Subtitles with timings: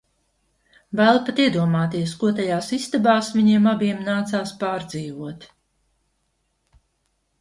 [0.99, 5.47] Bail pat iedomāties, ko tajās istabās viņiem abiem nācās pārdzīvot...